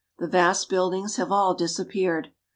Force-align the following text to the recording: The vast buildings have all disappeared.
The 0.17 0.25
vast 0.25 0.67
buildings 0.67 1.17
have 1.17 1.31
all 1.31 1.53
disappeared. 1.53 2.31